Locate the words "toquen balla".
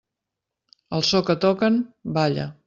1.45-2.49